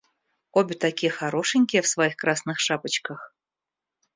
[0.59, 3.35] Обе такие хорошенькие в своих красных шапочках.